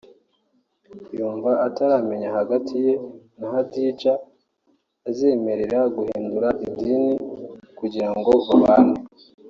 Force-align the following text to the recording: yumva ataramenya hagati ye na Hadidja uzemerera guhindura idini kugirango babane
yumva 1.17 1.51
ataramenya 1.67 2.29
hagati 2.37 2.75
ye 2.85 2.93
na 3.37 3.47
Hadidja 3.53 4.13
uzemerera 5.09 5.79
guhindura 5.95 6.49
idini 6.67 7.11
kugirango 7.79 8.31
babane 8.47 8.95